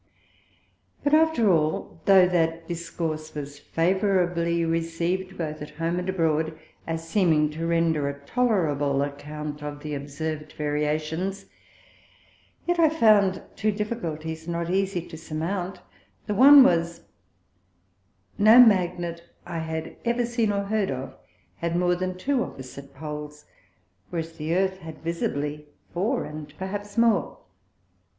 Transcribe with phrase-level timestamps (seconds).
[1.03, 7.07] But after all, tho' that Discourse was favourably receiv'd both at home and abroad, as
[7.07, 11.45] seeming to render a tolerable account of the observ'd Variations,
[12.65, 15.81] yet I found two Difficulties not easie to surmount;
[16.25, 17.07] the one was, that
[18.39, 21.15] no Magnet I had ever seen or heard of,
[21.57, 23.45] had more than two opposite Poles,
[24.09, 27.37] whereas the Earth had visibly four, and perhaps more.